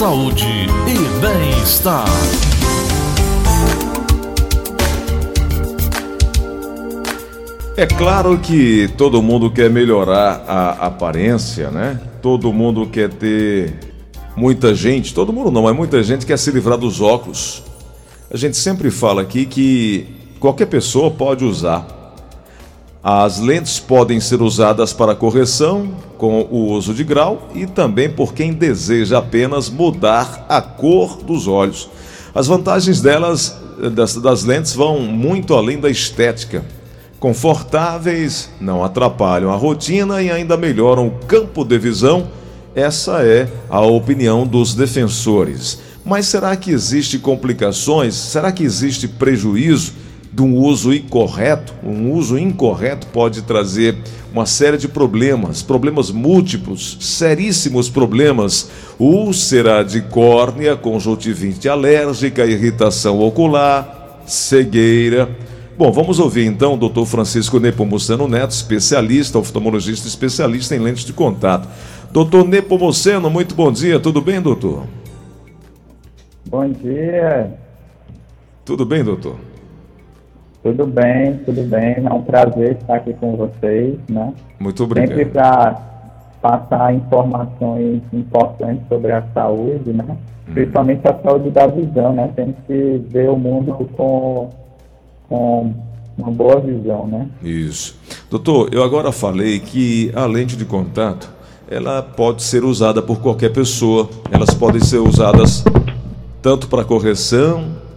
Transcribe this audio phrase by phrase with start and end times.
[0.00, 2.06] saúde e bem-estar.
[7.76, 12.00] É claro que todo mundo quer melhorar a aparência, né?
[12.22, 13.74] Todo mundo quer ter
[14.34, 17.62] muita gente, todo mundo não, mas muita gente quer se livrar dos óculos.
[18.32, 20.06] A gente sempre fala aqui que
[20.40, 21.99] qualquer pessoa pode usar
[23.02, 28.34] as lentes podem ser usadas para correção com o uso de grau e também por
[28.34, 31.88] quem deseja apenas mudar a cor dos olhos.
[32.34, 33.56] As vantagens delas,
[33.94, 36.62] das, das lentes, vão muito além da estética.
[37.18, 42.28] Confortáveis, não atrapalham a rotina e ainda melhoram o campo de visão.
[42.74, 45.78] Essa é a opinião dos defensores.
[46.04, 48.14] Mas será que existe complicações?
[48.14, 49.99] Será que existe prejuízo?
[50.32, 51.74] De um uso incorreto.
[51.82, 53.96] Um uso incorreto pode trazer
[54.32, 58.70] uma série de problemas, problemas múltiplos, seríssimos problemas.
[58.98, 65.28] Úlcera de córnea, conjuntivite alérgica, irritação ocular, cegueira.
[65.76, 67.06] Bom, vamos ouvir então o Dr.
[67.06, 71.66] Francisco Nepomuceno Neto, especialista, oftalmologista especialista em lentes de contato.
[72.12, 74.84] Doutor Nepomuceno, muito bom dia, tudo bem, doutor?
[76.46, 77.54] Bom dia.
[78.64, 79.36] Tudo bem, doutor?
[80.62, 81.96] Tudo bem, tudo bem.
[82.04, 84.32] É um prazer estar aqui com vocês, né?
[84.58, 85.08] Muito obrigado.
[85.08, 85.90] Sempre para
[86.42, 90.04] passar informações importantes sobre a saúde, né?
[90.48, 90.52] Hum.
[90.52, 92.30] Principalmente a saúde da visão, né?
[92.36, 94.50] Temos que ver o mundo com,
[95.30, 95.74] com
[96.18, 97.26] uma boa visão, né?
[97.42, 97.98] Isso.
[98.30, 101.30] Doutor, eu agora falei que a lente de contato,
[101.70, 104.10] ela pode ser usada por qualquer pessoa.
[104.30, 105.64] Elas podem ser usadas
[106.42, 107.89] tanto para correção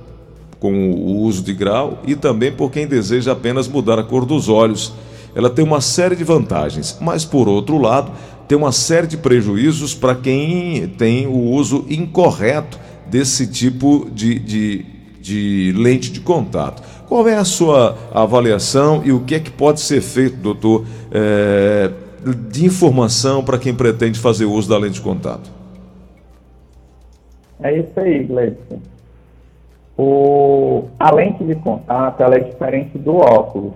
[0.63, 4.47] com o uso de grau e também por quem deseja apenas mudar a cor dos
[4.47, 4.93] olhos.
[5.35, 8.13] Ela tem uma série de vantagens, mas por outro lado,
[8.47, 12.79] tem uma série de prejuízos para quem tem o uso incorreto
[13.11, 14.85] desse tipo de, de,
[15.19, 16.81] de lente de contato.
[17.09, 21.91] Qual é a sua avaliação e o que é que pode ser feito, doutor, é,
[22.49, 25.51] de informação para quem pretende fazer uso da lente de contato?
[27.61, 28.92] É isso aí, Gleison.
[29.97, 33.73] O, a lente de contato ela é diferente do óculos.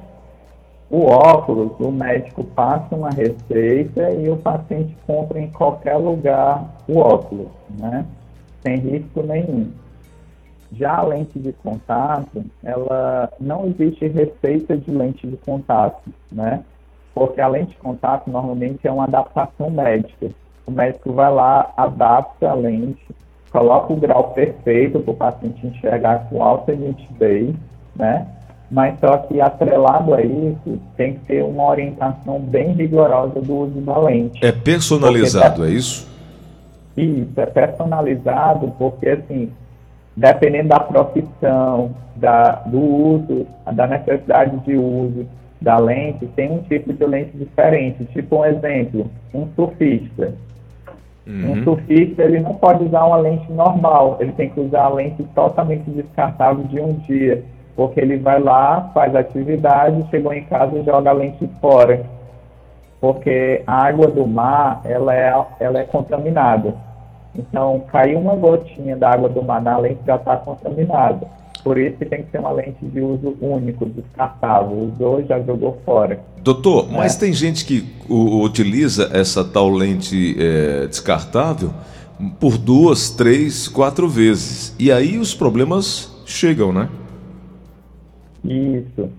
[0.90, 6.98] O óculos, o médico passa uma receita e o paciente compra em qualquer lugar o
[6.98, 8.06] óculos, né?
[8.62, 9.72] Sem risco nenhum.
[10.72, 16.64] Já a lente de contato, ela não existe receita de lente de contato, né?
[17.14, 20.30] Porque a lente de contato normalmente é uma adaptação médica.
[20.66, 23.06] O médico vai lá, adapta a lente
[23.52, 27.56] coloca o grau perfeito para o paciente enxergar com alta nitidez,
[27.96, 28.28] né?
[28.70, 33.80] Mas só que atrelado a isso, tem que ter uma orientação bem rigorosa do uso
[33.82, 34.46] da lente.
[34.46, 36.06] É personalizado, é isso?
[36.98, 39.50] Isso, é personalizado porque, assim,
[40.16, 45.26] dependendo da profissão, da, do uso, da necessidade de uso
[45.62, 48.04] da lente, tem um tipo de lente diferente.
[48.06, 50.34] Tipo um exemplo, um surfista
[51.28, 51.52] Uhum.
[51.52, 55.22] Um surfista ele não pode usar uma lente normal, ele tem que usar a lente
[55.36, 57.44] totalmente descartável de um dia,
[57.76, 62.02] porque ele vai lá, faz atividade, chegou em casa e joga a lente fora,
[63.02, 66.74] porque a água do mar ela é, ela é contaminada.
[67.36, 71.28] Então, caiu uma gotinha da água do mar na lente já está contaminada.
[71.64, 74.92] Por isso que tem que ser uma lente de uso único, descartável.
[74.94, 76.20] Usou, já jogou fora.
[76.42, 77.20] Doutor, mas é.
[77.20, 81.72] tem gente que o, utiliza essa tal lente é, descartável
[82.40, 84.76] por duas, três, quatro vezes.
[84.80, 86.90] E aí os problemas chegam, né?
[88.44, 89.10] Isso.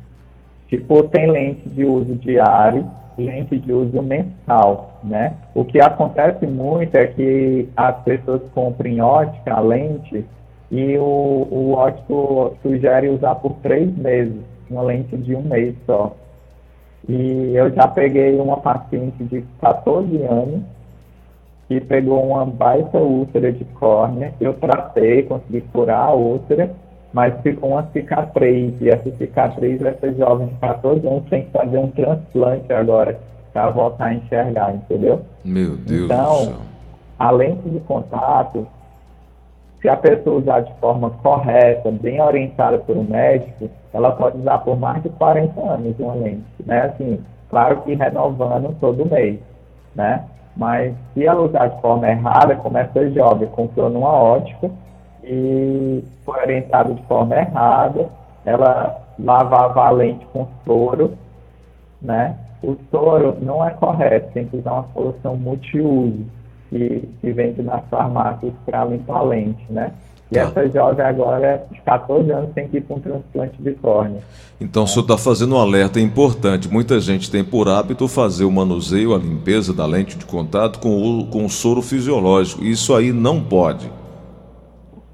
[0.68, 5.34] Tipo, tem lente de uso diário, lente de uso mensal, né?
[5.54, 10.24] O que acontece muito é que as pessoas compram ótica, a lente,
[10.70, 14.36] e o, o ótico sugere usar por três meses,
[14.70, 16.14] uma lente de um mês só.
[17.08, 20.60] E eu já peguei uma paciente de 14 anos
[21.66, 24.34] que pegou uma baita úlcera de córnea.
[24.40, 26.70] Eu tratei, consegui curar a úlcera,
[27.12, 28.74] mas ficou uma cicatriz.
[28.80, 33.18] E essa cicatriz, essa jovem de 14 anos tem que fazer um transplante agora
[33.54, 35.22] para voltar a enxergar, entendeu?
[35.42, 36.56] Meu Deus então, do céu.
[37.18, 38.66] a lente de contato
[39.80, 44.58] se a pessoa usar de forma correta, bem orientada por um médico, ela pode usar
[44.58, 46.82] por mais de 40 anos uma lente, né?
[46.82, 49.38] Assim, claro que renovando todo mês,
[49.94, 50.24] né?
[50.56, 54.68] Mas se ela usar de forma errada, começa jovem, comprou numa ótica
[55.22, 58.08] e foi orientada de forma errada,
[58.44, 61.12] ela lavava a lente com soro,
[62.02, 62.36] né?
[62.62, 66.26] O soro não é correto, tem que usar uma solução multiuso
[66.68, 69.92] que, que vende nas farmácias para limpar a lente, né?
[70.30, 70.42] E tá.
[70.42, 74.20] essa jovem agora, de 14 anos, tem que ir para um transplante de córnea.
[74.60, 76.70] Então, o senhor está fazendo um alerta importante.
[76.70, 81.20] Muita gente tem por hábito fazer o manuseio, a limpeza da lente de contato com
[81.20, 82.62] o, com o soro fisiológico.
[82.62, 83.90] Isso aí não pode.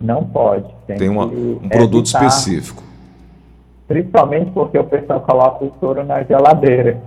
[0.00, 0.66] Não pode.
[0.86, 2.82] Tem, tem uma, um produto evitar, específico.
[3.86, 7.00] Principalmente porque o pessoal coloca o soro na geladeira.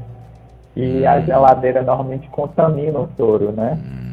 [0.76, 1.10] E hum.
[1.10, 3.78] a geladeira normalmente contamina o soro, né?
[3.84, 4.07] Hum.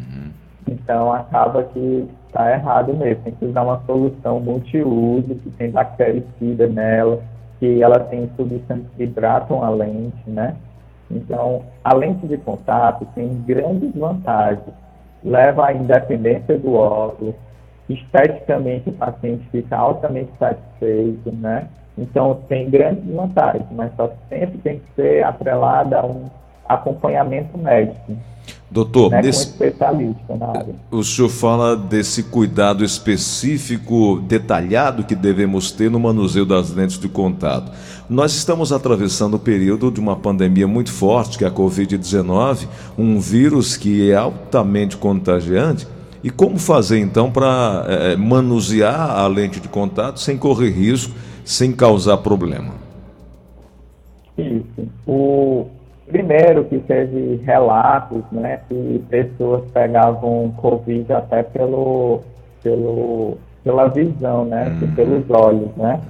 [0.69, 3.23] Então acaba que está errado mesmo.
[3.23, 7.23] Tem que usar uma solução multiuso, que tem bactericida nela,
[7.59, 10.57] que ela tem substâncias que hidratam a lente, né?
[11.11, 14.75] Então, a lente de contato tem grandes vantagens.
[15.23, 17.35] Leva à independência do óculos,
[17.89, 21.69] esteticamente o paciente fica altamente satisfeito, né?
[21.97, 26.25] Então, tem grandes vantagens, mas só sempre tem que ser atrelada a um
[26.69, 28.17] acompanhamento médico.
[28.71, 29.47] Doutor, né, nesse...
[29.47, 30.75] especialista na área.
[30.91, 37.09] o senhor fala desse cuidado específico, detalhado que devemos ter no manuseio das lentes de
[37.09, 37.71] contato.
[38.11, 42.67] Nós estamos atravessando o período de uma pandemia muito forte, que é a Covid-19,
[42.99, 45.87] um vírus que é altamente contagiante.
[46.23, 51.15] E como fazer então para é, manusear a lente de contato sem correr risco,
[51.45, 52.73] sem causar problema?
[54.37, 54.89] Isso.
[55.07, 55.67] O,
[56.15, 62.21] Primeiro que teve relatos, né, que pessoas pegavam Covid até pelo,
[62.63, 64.95] pelo, pela visão, né, uhum.
[64.95, 66.01] pelos olhos, né.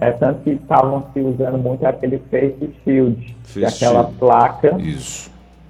[0.00, 4.18] É tanto que estavam se usando muito aquele face shield, face que é aquela shield.
[4.18, 4.78] placa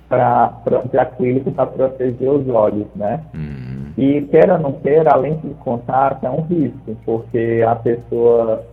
[0.09, 0.53] para
[0.89, 3.23] de acrílico para proteger os olhos, né.
[3.35, 3.87] Uhum.
[3.99, 8.65] E queira ou não queira, a lente de contato é um risco, porque a pessoa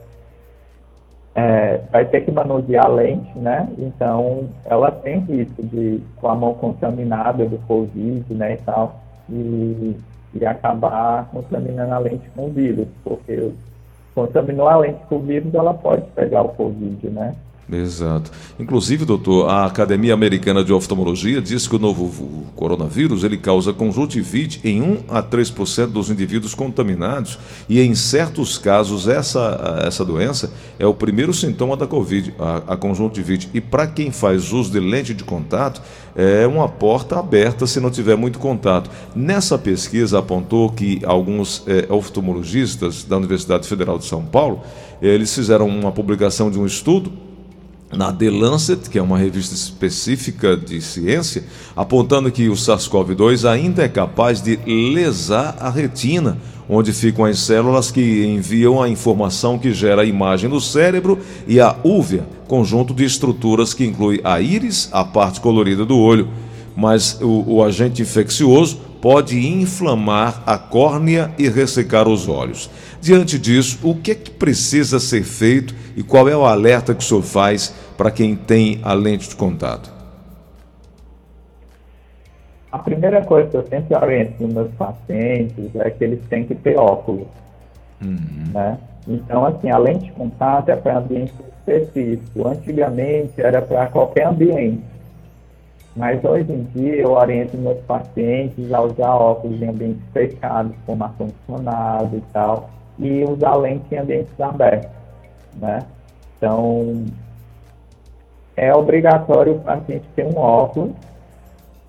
[1.34, 3.70] é, vai ter que manusear a lente, né?
[3.78, 9.00] Então, ela tem risco de, com a mão contaminada do Covid, né, e tal,
[9.30, 9.96] e,
[10.34, 13.52] e acabar contaminando a lente com o vírus, porque
[14.14, 17.34] contaminou a lente com o vírus, ela pode pegar o Covid, né?
[17.72, 18.32] Exato.
[18.60, 24.60] Inclusive, doutor, a Academia Americana de Oftalmologia diz que o novo coronavírus ele causa conjuntivite
[24.64, 30.86] em 1 a 3% dos indivíduos contaminados e em certos casos essa, essa doença é
[30.86, 33.50] o primeiro sintoma da Covid, a, a conjuntivite.
[33.54, 35.82] E para quem faz uso de lente de contato,
[36.14, 38.90] é uma porta aberta se não tiver muito contato.
[39.16, 44.62] Nessa pesquisa apontou que alguns é, oftalmologistas da Universidade Federal de São Paulo,
[45.02, 47.31] eles fizeram uma publicação de um estudo
[47.96, 51.44] na The Lancet, que é uma revista específica de ciência,
[51.76, 56.38] apontando que o SARS-CoV-2 ainda é capaz de lesar a retina,
[56.70, 61.60] onde ficam as células que enviam a informação que gera a imagem do cérebro, e
[61.60, 66.30] a úvea, conjunto de estruturas que inclui a íris, a parte colorida do olho.
[66.76, 72.70] Mas o, o agente infeccioso pode inflamar a córnea e ressecar os olhos.
[73.02, 77.04] Diante disso, o que é que precisa ser feito e qual é o alerta que
[77.04, 79.94] o senhor faz para quem tem a lente de contato?
[82.72, 86.56] A primeira coisa que eu sempre oriento nos meus pacientes é que eles têm que
[86.56, 87.28] ter óculos.
[88.04, 88.52] Uhum.
[88.56, 88.80] Né?
[89.08, 92.48] Então, assim, a lente de contato é para ambiente específico.
[92.48, 94.82] Antigamente era para qualquer ambiente.
[95.96, 101.04] Mas hoje em dia eu oriento meus pacientes a usar óculos em ambientes fechados, como
[101.04, 102.68] ar-condicionado e tal,
[102.98, 104.90] e usar lente em ambientes abertos,
[105.58, 105.86] né?
[106.38, 107.06] Então,
[108.62, 110.92] é obrigatório o paciente ter um óculos,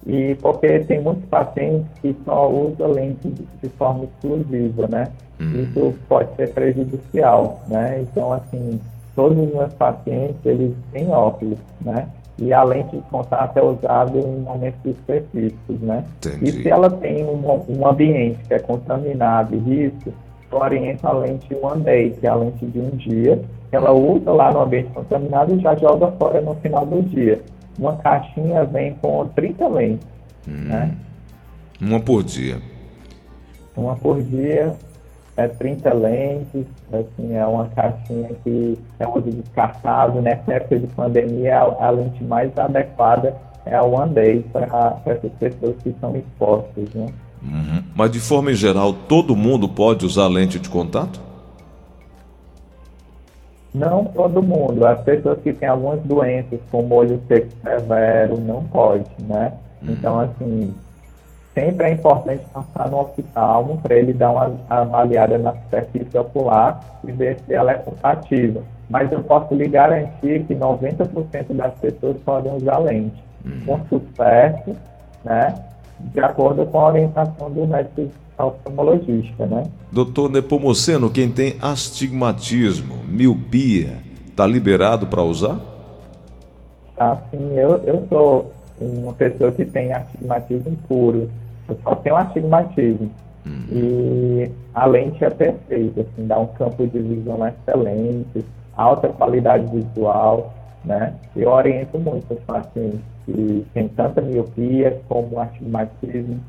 [0.07, 5.09] e porque tem muitos pacientes que só usam lente de, forma exclusiva, né?
[5.39, 5.63] Uhum.
[5.63, 8.01] Isso pode ser prejudicial, né?
[8.01, 8.81] Então, assim,
[9.15, 12.09] todos os meus pacientes, eles têm óculos, né?
[12.39, 16.05] e a lente de contato é usada em momentos específicos, né?
[16.17, 16.45] Entendi.
[16.47, 20.13] E se ela tem um, um ambiente que é contaminado e risco,
[20.53, 24.31] eu oriento a lente One Day, que é a lente de um dia, ela usa
[24.31, 27.41] lá no ambiente contaminado e já joga fora no final do dia.
[27.79, 30.07] Uma caixinha vem com 30 lentes,
[30.47, 30.69] hum.
[30.69, 30.95] né?
[31.81, 32.59] Uma por dia.
[33.75, 34.77] Uma por dia,
[35.37, 40.21] é 30 lentes, assim, é uma caixinha que é uso descartável.
[40.21, 45.33] Nessa época de pandemia, a, a lente mais adequada é a One Day para essas
[45.33, 46.93] pessoas que estão expostas.
[46.95, 47.07] Né?
[47.45, 47.83] Uhum.
[47.95, 51.21] Mas de forma em geral, todo mundo pode usar lente de contato?
[53.75, 54.87] Não todo mundo.
[54.87, 59.53] As pessoas que têm algumas doenças, como olho seco severo, não pode, né?
[59.83, 59.93] Uhum.
[59.93, 60.75] Então, assim,
[61.55, 67.13] sempre é importante passar no hospital para ele dar uma avaliada na superfície ocular e
[67.13, 68.63] ver se ela é compatível.
[68.91, 73.25] Mas eu posso lhe garantir que 90% das pessoas podem usar lente.
[73.45, 73.63] Uhum.
[73.65, 74.77] Com sucesso,
[75.25, 75.55] né?
[76.13, 79.65] De acordo com a orientação do médico oftalmologista, né?
[79.91, 85.61] Doutor Nepomuceno, quem tem astigmatismo, miopia, está liberado para usar?
[86.97, 91.31] Assim, eu, eu sou uma pessoa que tem astigmatismo puro.
[91.69, 93.11] Eu só tenho astigmatismo.
[93.47, 93.65] Hum.
[93.71, 98.45] E a lente é perfeita, assim, dá um campo de visão excelente,
[98.77, 101.15] alta qualidade visual, né?
[101.37, 106.41] Eu oriento muito os pacientes que têm tanta miopia como astigmatismo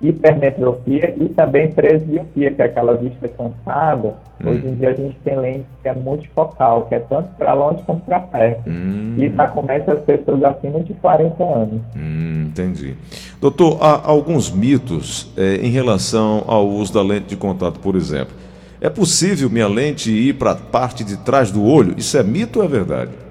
[0.00, 4.14] hipermetropia e também presbiopia, que é aquela vista cansada.
[4.40, 4.50] Hum.
[4.50, 7.82] Hoje em dia a gente tem lente que é multifocal, que é tanto para longe
[7.84, 8.68] como para perto.
[8.68, 9.14] Hum.
[9.16, 11.80] E está começa as pessoas acima de 40 anos.
[11.96, 12.94] Hum, entendi.
[13.40, 18.34] Doutor, há alguns mitos é, em relação ao uso da lente de contato, por exemplo.
[18.80, 21.94] É possível minha lente ir para a parte de trás do olho?
[21.96, 23.23] Isso é mito ou é verdade?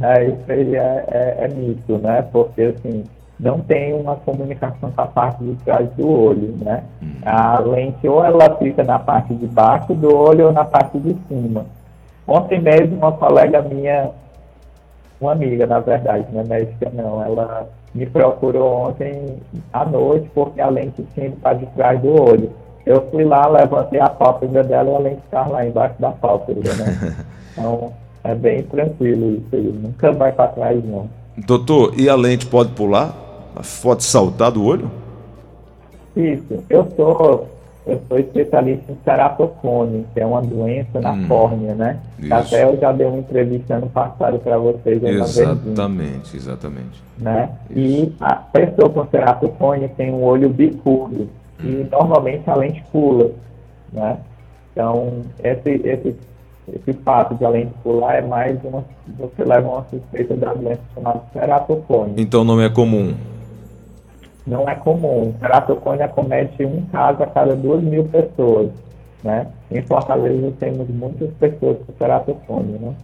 [0.00, 2.22] É, isso aí é, é, é mito, né?
[2.32, 3.04] Porque assim
[3.38, 6.82] não tem uma comunicação com a parte de trás do olho, né?
[7.00, 7.12] Hum.
[7.24, 11.16] A lente ou ela fica na parte de baixo do olho ou na parte de
[11.28, 11.66] cima.
[12.26, 14.10] Ontem mesmo uma colega minha,
[15.20, 19.36] uma amiga na verdade, não é médica não, ela me procurou ontem
[19.72, 22.50] à noite porque a lente tinha para de trás do olho.
[22.84, 26.74] Eu fui lá, levantei a pálpebra dela e a lente estava lá embaixo da pálpebra,
[26.74, 27.16] né?
[27.58, 27.92] Então
[28.24, 31.08] é bem tranquilo isso aí, nunca vai para trás não.
[31.46, 33.14] Doutor, e a lente pode pular?
[33.82, 34.90] Pode saltar do olho?
[36.16, 36.64] Isso.
[36.68, 37.48] Eu sou,
[37.86, 42.00] eu sou especialista em ceratocone, que é uma doença na hum, córnea, né?
[42.18, 42.34] Isso.
[42.34, 45.02] Até eu já dei uma entrevista ano passado para vocês.
[45.02, 47.02] Exatamente, exatamente.
[47.16, 47.50] Né?
[47.70, 51.28] E a pessoa com ceratocone tem um olho bicudo
[51.60, 51.64] hum.
[51.64, 53.30] e normalmente a lente pula,
[53.92, 54.18] né?
[54.72, 56.16] Então, esse, esse,
[56.74, 58.84] esse fato de a lente pular é mais uma,
[59.18, 62.14] você leva uma suspeita da doença chamada ceratocone.
[62.16, 63.14] Então não é comum?
[64.48, 65.34] não é comum.
[65.38, 68.70] Ceratocone acomete um caso a cada duas mil pessoas.
[69.22, 69.46] Né?
[69.70, 72.78] Em Fortaleza temos muitas pessoas com ceratocone.
[72.78, 72.94] Né?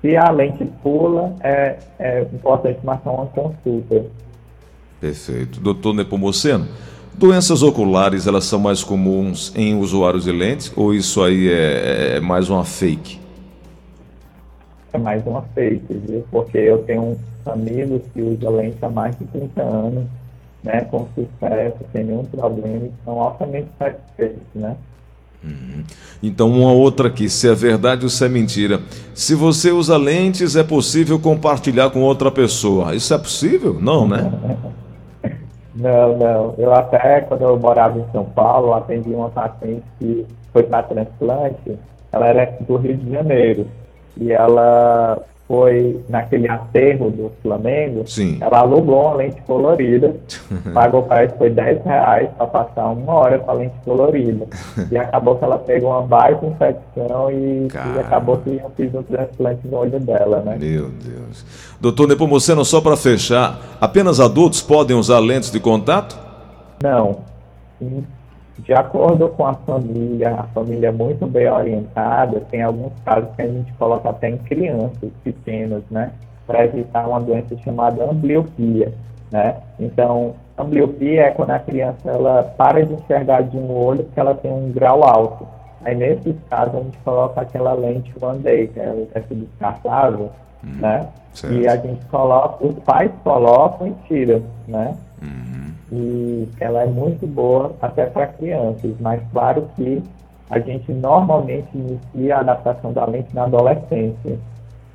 [0.00, 4.04] Se a lente pula, é, é importante marcar uma consulta.
[5.00, 5.60] Perfeito.
[5.60, 6.66] Doutor Nepomuceno,
[7.18, 12.20] doenças oculares elas são mais comuns em usuários de lentes ou isso aí é, é
[12.20, 13.20] mais uma fake?
[14.92, 16.24] É mais uma fake, viu?
[16.30, 20.04] Porque eu tenho amigos que usam lente há mais de 30 anos
[20.62, 24.76] né, com sucesso, sem nenhum problema, e são altamente satisfeitos, né?
[25.42, 25.84] Uhum.
[26.20, 28.80] Então, uma outra aqui, se é verdade ou se é mentira.
[29.14, 32.94] Se você usa lentes, é possível compartilhar com outra pessoa.
[32.94, 33.78] Isso é possível?
[33.80, 34.32] Não, né?
[35.78, 36.54] não, não.
[36.58, 41.78] Eu até, quando eu morava em São Paulo, atendi uma paciente que foi para transplante.
[42.12, 43.66] Ela era do Rio de Janeiro.
[44.16, 48.36] E ela foi naquele aterro do Flamengo, Sim.
[48.38, 50.14] ela alugou uma lente colorida,
[50.74, 54.46] pagou parece que foi 10 reais para passar uma hora com a lente colorida.
[54.92, 59.02] e acabou que ela pegou uma baita infecção e, e acabou que eu fiz um
[59.02, 60.58] transplante no olho dela, né?
[60.60, 61.46] Meu Deus.
[61.80, 66.18] Doutor Nepomuceno, só para fechar, apenas adultos podem usar lentes de contato?
[66.82, 67.26] Não
[68.58, 73.42] de acordo com a família, a família é muito bem orientada, tem alguns casos que
[73.42, 76.10] a gente coloca até em crianças pequenas, né?
[76.46, 78.92] Para evitar uma doença chamada ambliopia,
[79.30, 79.56] né?
[79.78, 84.34] Então, ambliopia é quando a criança ela para de enxergar de um olho porque ela
[84.34, 85.46] tem um grau alto.
[85.84, 90.30] Aí, nesses casos, a gente coloca aquela lente One Day, que é essa descartável,
[90.64, 91.06] hum, né?
[91.32, 91.54] Certo.
[91.54, 94.96] E a gente coloca, os pais colocam e tiram, né?
[95.22, 95.47] Uhum
[95.90, 100.02] e ela é muito boa até para crianças, mas claro que
[100.50, 104.38] a gente normalmente inicia a adaptação da lente na adolescência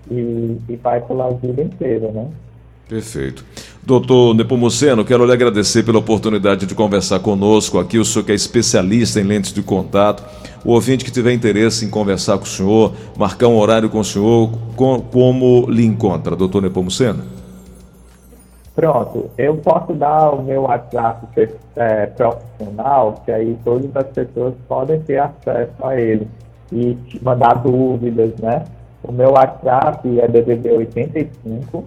[0.09, 2.27] e, e vai pela vida inteira, né?
[2.87, 3.45] Perfeito.
[3.81, 7.97] Doutor Nepomuceno, quero lhe agradecer pela oportunidade de conversar conosco aqui.
[7.97, 10.23] O senhor que é especialista em lentes de contato.
[10.63, 14.03] O ouvinte que tiver interesse em conversar com o senhor, marcar um horário com o
[14.03, 17.32] senhor, com, como lhe encontra, doutor Nepomuceno?
[18.75, 24.99] Pronto, eu posso dar o meu WhatsApp é, profissional, que aí todas as pessoas podem
[25.01, 26.27] ter acesso a ele
[26.71, 28.65] e mandar dúvidas, né?
[29.03, 31.85] O meu WhatsApp é DDD 85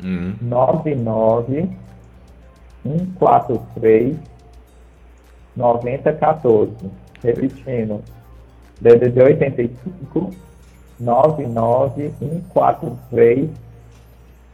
[0.00, 0.34] uhum.
[0.42, 1.68] 99
[2.84, 4.16] 143
[5.56, 6.72] 9014.
[7.20, 8.00] Repetindo,
[8.80, 10.30] DDD 85
[11.00, 13.67] 99 143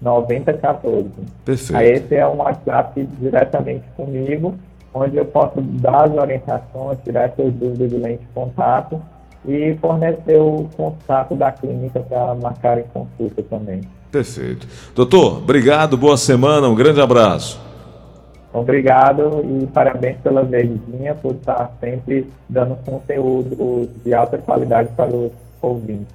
[0.01, 1.09] 9014.
[1.45, 1.77] Perfeito.
[1.77, 4.55] Aí esse é um WhatsApp diretamente comigo,
[4.93, 9.01] onde eu posso dar as orientações, tirar essas dúvidas do lente de contato
[9.47, 13.83] e fornecer o contato da clínica para marcar em consulta também.
[14.11, 14.67] Perfeito.
[14.95, 17.61] Doutor, obrigado, boa semana, um grande abraço.
[18.53, 25.33] Obrigado e parabéns pela Verdinha por estar sempre dando conteúdo de alta qualidade para os
[25.61, 26.07] ouvintes.